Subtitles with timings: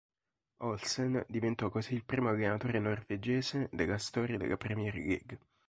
[0.63, 5.39] Olsen diventò così il primo allenatore norvegese della storia della Premier League.